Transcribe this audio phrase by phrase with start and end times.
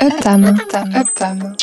[0.00, 0.44] Uptam.
[0.94, 1.56] Uptam.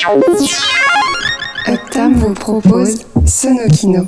[1.69, 4.05] Uptam vous propose Sonokino.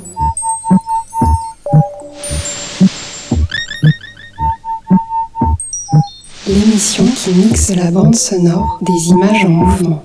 [6.46, 10.04] L'émission qui mixe la bande sonore des images en mouvement.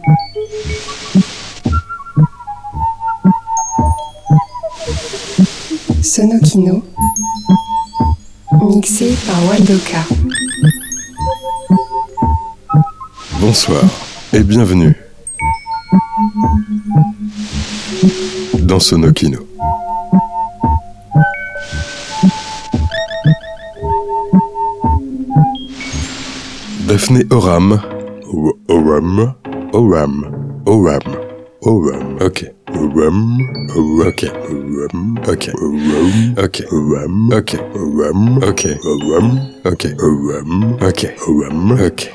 [6.01, 6.81] Sonokino,
[8.69, 9.99] mixé par Waldoka.
[13.41, 13.83] Bonsoir
[14.33, 14.95] et bienvenue
[18.59, 19.39] dans Sonokino.
[26.87, 27.79] Daphné Oram,
[28.67, 29.35] Oram,
[29.73, 31.01] Oram, Oram,
[31.61, 32.62] Oram, ok.
[32.95, 34.25] Ok.
[35.27, 35.49] Ok.
[36.37, 36.63] Ok.
[37.31, 37.55] Ok.
[38.43, 38.67] Ok.
[39.65, 39.87] Ok.
[40.85, 41.07] Ok.
[41.79, 42.11] Ok.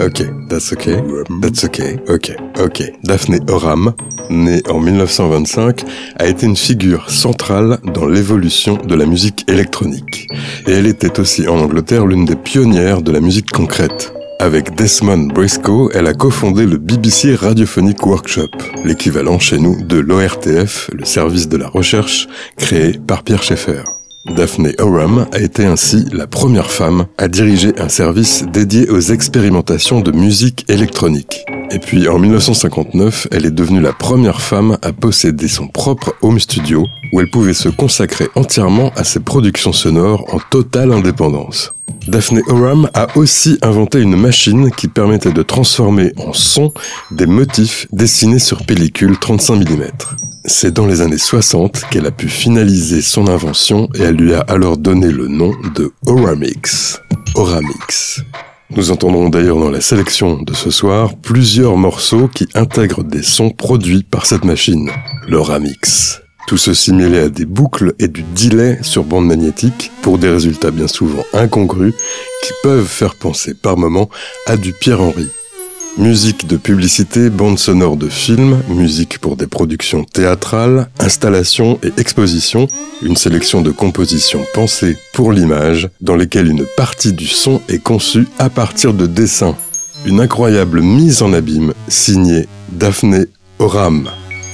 [0.00, 0.22] Ok.
[0.48, 0.96] That's okay.
[1.42, 1.98] That's okay.
[2.08, 2.36] Ok.
[2.62, 2.82] Ok.
[3.02, 3.92] Daphné Oram,
[4.30, 5.84] née en 1925,
[6.16, 10.28] a été une figure centrale dans l'évolution de la musique électronique.
[10.66, 14.12] Et elle était aussi en Angleterre l'une des pionnières de la musique concrète.
[14.44, 18.50] Avec Desmond Briscoe, elle a cofondé le BBC Radiophonic Workshop,
[18.84, 22.28] l'équivalent chez nous de l'ORTF, le service de la recherche
[22.58, 23.84] créé par Pierre Schaeffer.
[24.26, 30.00] Daphne Oram a été ainsi la première femme à diriger un service dédié aux expérimentations
[30.00, 31.46] de musique électronique.
[31.70, 36.38] Et puis en 1959, elle est devenue la première femme à posséder son propre home
[36.38, 41.73] studio où elle pouvait se consacrer entièrement à ses productions sonores en totale indépendance.
[42.08, 46.72] Daphne Oram a aussi inventé une machine qui permettait de transformer en son
[47.10, 49.84] des motifs dessinés sur pellicule 35 mm.
[50.44, 54.40] C'est dans les années 60 qu'elle a pu finaliser son invention et elle lui a
[54.40, 57.00] alors donné le nom de Oramix.
[57.34, 58.22] Oramix.
[58.76, 63.50] Nous entendrons d'ailleurs dans la sélection de ce soir plusieurs morceaux qui intègrent des sons
[63.50, 64.90] produits par cette machine,
[65.28, 66.23] l'Oramix.
[66.46, 70.70] Tout ceci mêlé à des boucles et du delay sur bande magnétique pour des résultats
[70.70, 71.94] bien souvent incongrus
[72.42, 74.10] qui peuvent faire penser par moments
[74.46, 75.28] à du Pierre Henry.
[75.96, 82.66] Musique de publicité, bande sonore de films, musique pour des productions théâtrales, installations et expositions,
[83.00, 88.26] une sélection de compositions pensées pour l'image, dans lesquelles une partie du son est conçue
[88.40, 89.56] à partir de dessins.
[90.04, 93.26] Une incroyable mise en abîme signée Daphné
[93.60, 94.10] Oram.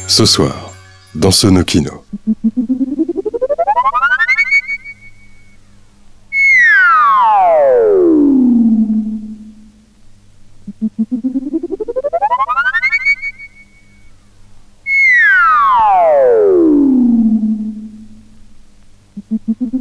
[0.09, 0.70] Ce soir,
[1.15, 2.04] dans ce Nokino.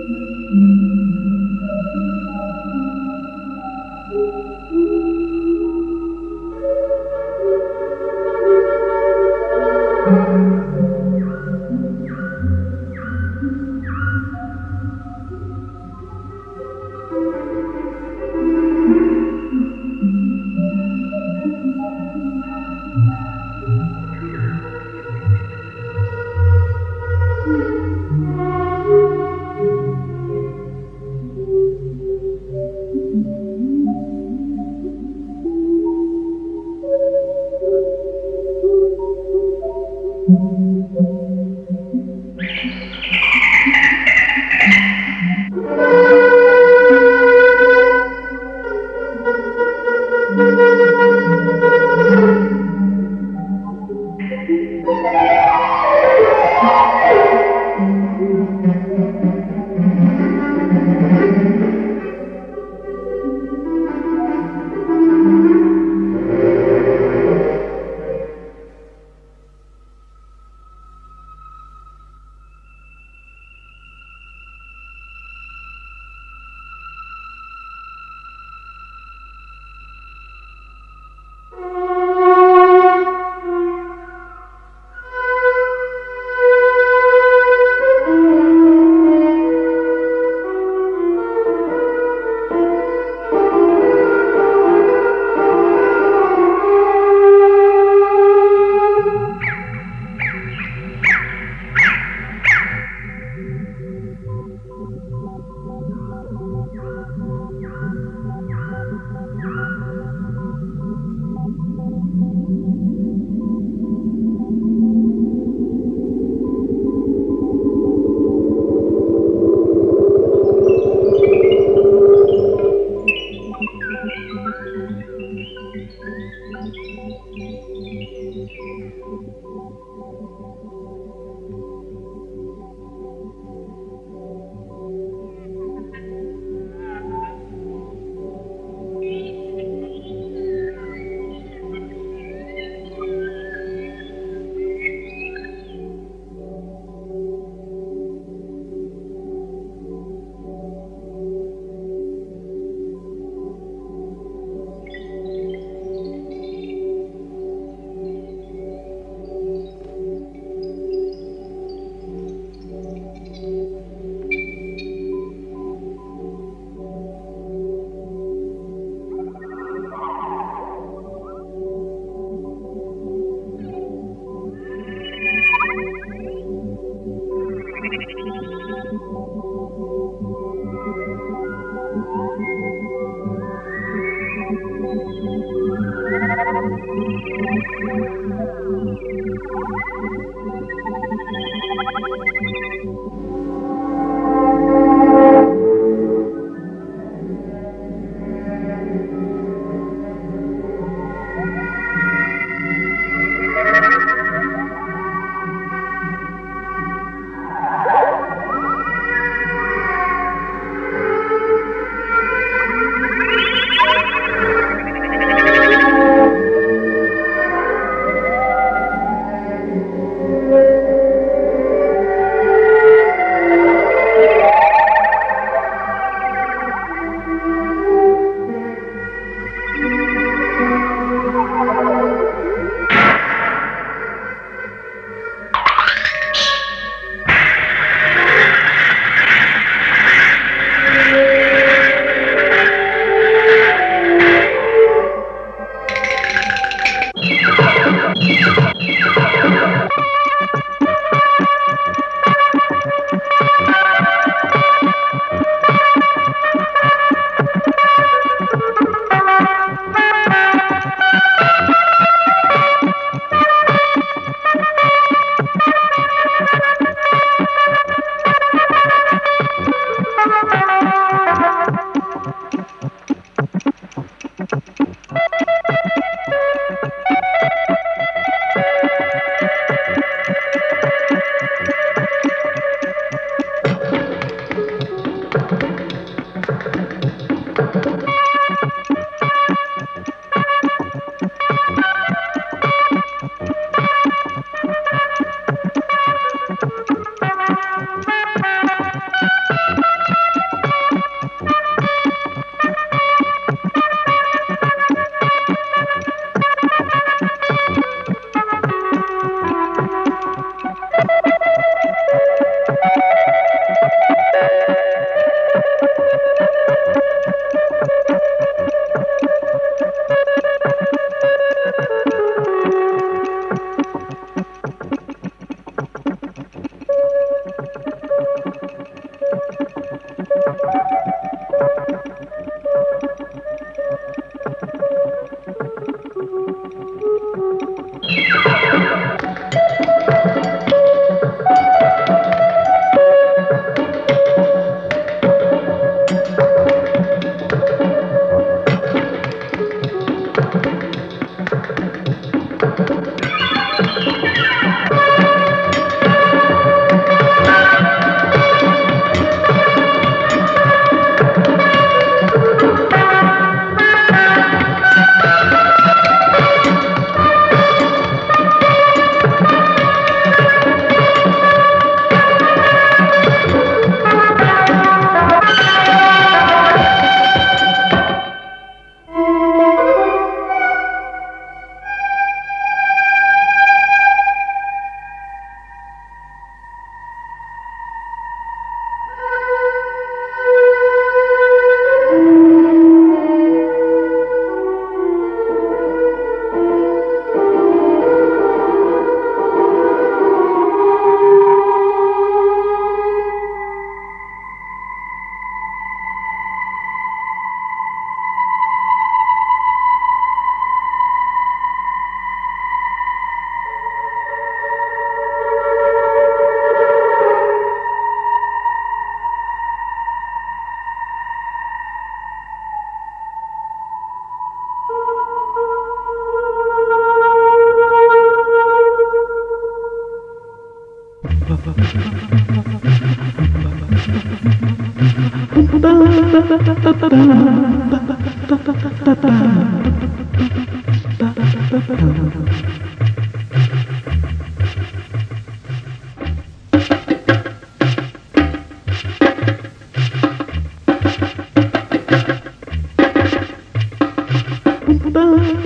[0.00, 0.49] Música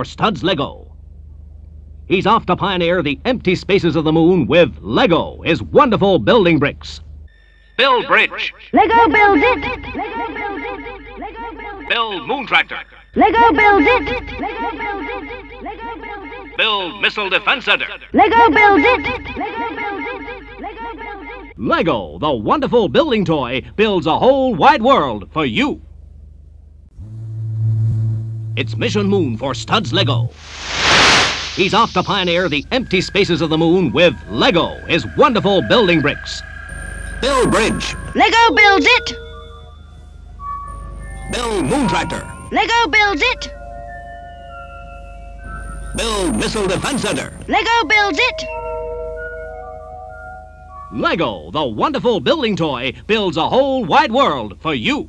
[0.00, 0.96] for Studs Lego.
[2.06, 6.58] He's off to pioneer the empty spaces of the moon with Lego, his wonderful building
[6.58, 7.02] bricks.
[7.76, 8.54] Build bridge.
[8.72, 9.58] Lego build it.
[9.58, 11.18] Lego builds it.
[11.18, 11.88] Lego builds it.
[11.90, 12.78] Build moon tractor.
[13.14, 14.40] Lego builds it.
[14.40, 15.62] Lego builds it.
[15.62, 16.56] Lego builds it.
[16.56, 17.86] Build missile defense center.
[18.14, 18.80] Lego build.
[18.80, 19.36] Lego builds it.
[19.36, 21.58] Lego builds it.
[21.58, 25.82] Lego, the wonderful building toy, builds a whole wide world for you.
[28.60, 30.28] It's Mission Moon for Studs Lego.
[31.56, 36.02] He's off to pioneer the empty spaces of the moon with Lego, his wonderful building
[36.02, 36.42] bricks.
[37.22, 37.96] Build bridge.
[38.14, 39.16] Lego builds it.
[41.32, 42.30] Build moon tractor.
[42.52, 43.50] Lego builds it.
[45.96, 47.32] Build missile defense center.
[47.48, 48.44] Lego builds it.
[50.92, 55.08] Lego, the wonderful building toy, builds a whole wide world for you.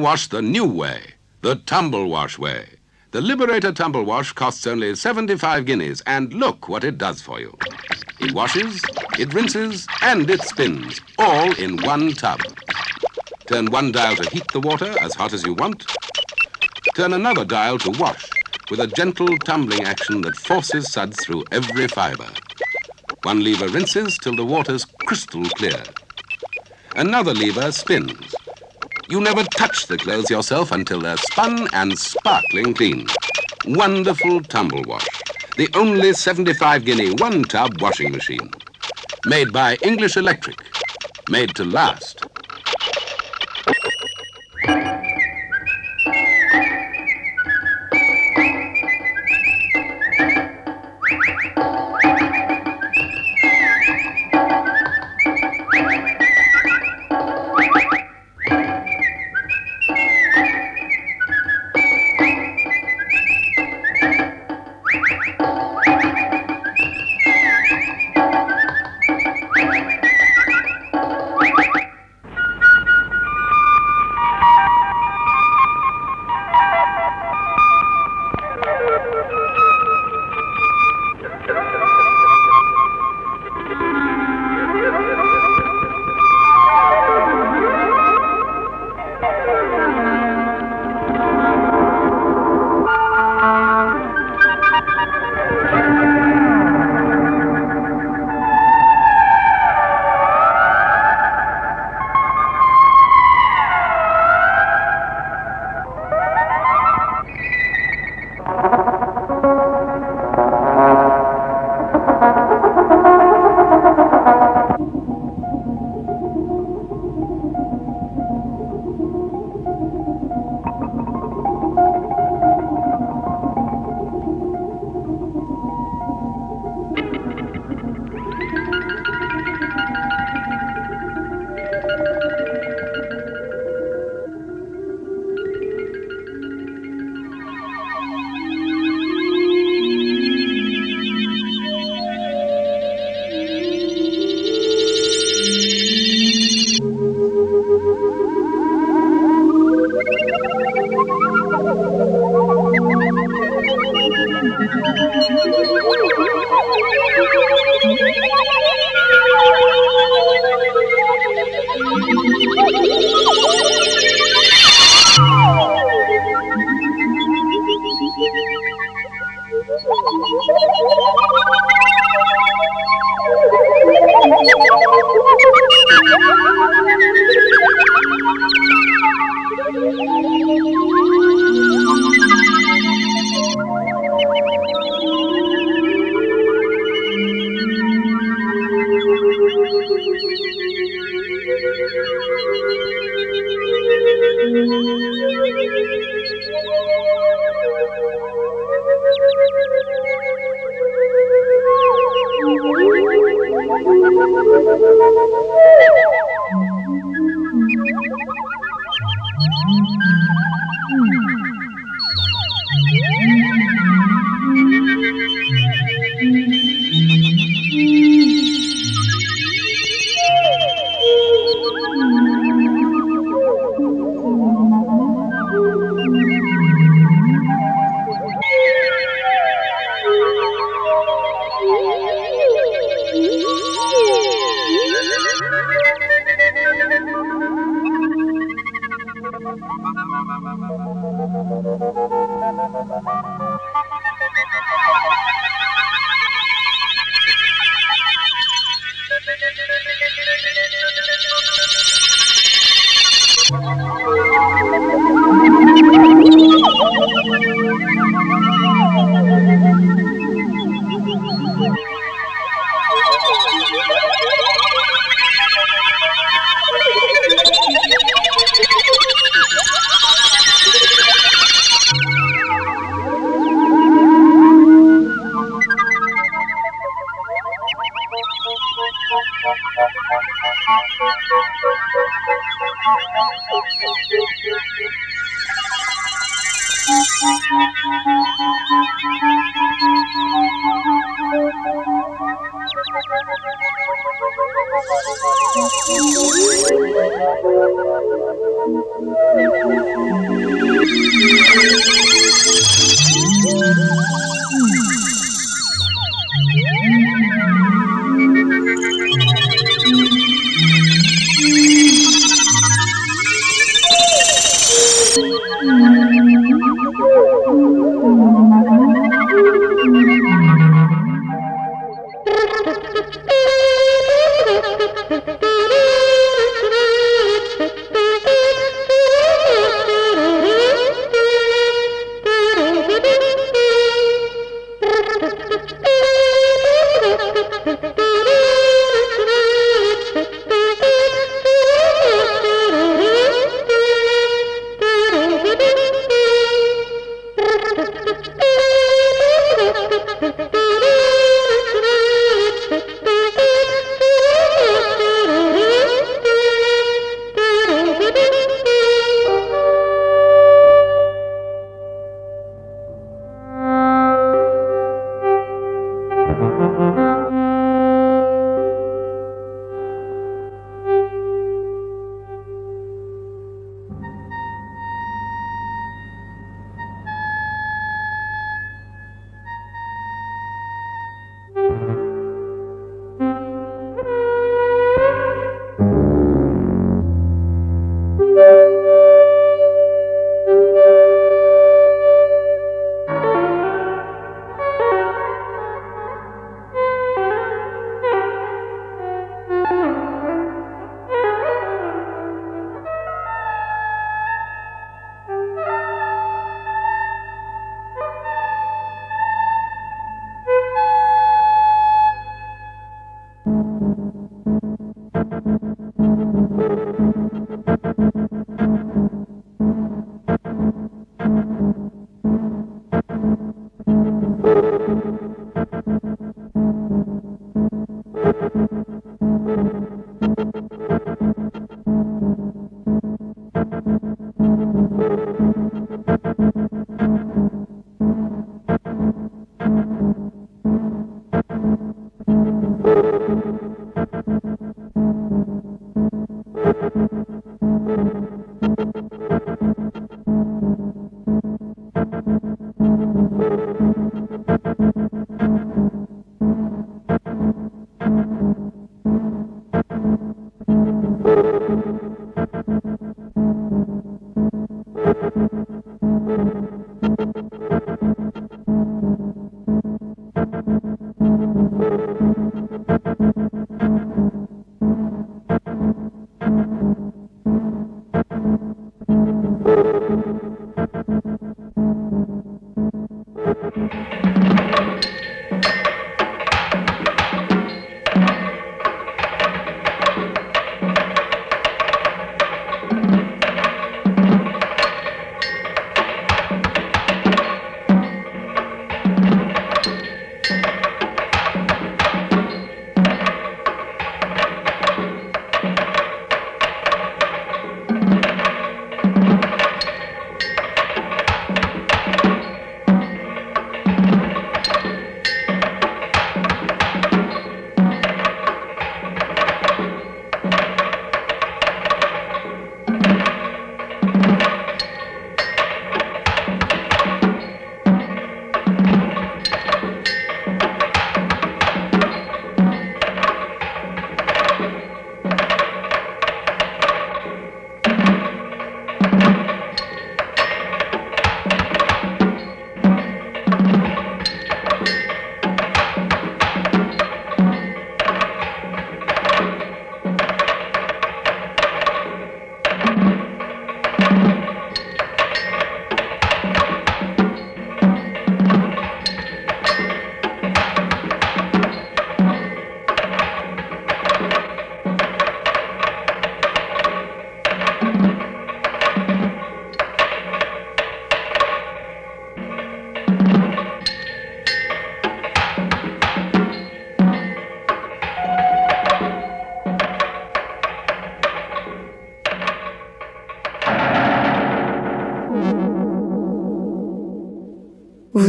[0.00, 2.66] Wash the new way, the tumble wash way.
[3.12, 7.56] The Liberator Tumble Wash costs only 75 guineas, and look what it does for you.
[8.20, 8.80] It washes,
[9.18, 12.40] it rinses, and it spins, all in one tub.
[13.46, 15.86] Turn one dial to heat the water as hot as you want.
[16.94, 18.30] Turn another dial to wash,
[18.70, 22.28] with a gentle tumbling action that forces suds through every fiber.
[23.24, 25.82] One lever rinses till the water's crystal clear.
[26.94, 28.29] Another lever spins.
[29.10, 33.06] You never touch the clothes yourself until they're spun and sparkling clean.
[33.66, 35.10] Wonderful tumble wash.
[35.56, 38.54] The only 75 guinea one tub washing machine.
[39.26, 40.58] Made by English Electric.
[41.28, 42.09] Made to last.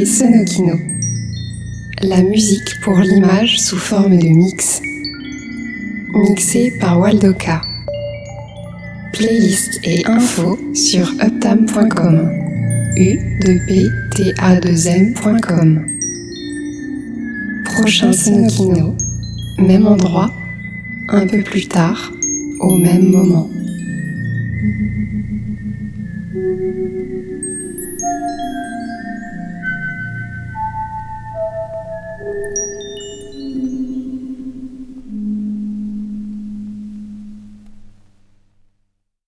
[0.00, 0.78] Sonokino,
[2.02, 4.80] la musique pour l'image sous forme de mix,
[6.14, 7.60] mixé par Waldoka.
[9.12, 12.30] Playlist et infos sur uptam.com,
[12.96, 13.86] u 2 p
[14.16, 15.84] t a 2 m.com.
[17.66, 18.96] Prochain Sonokino,
[19.58, 20.32] même endroit,
[21.10, 22.12] un peu plus tard,
[22.60, 23.51] au même moment.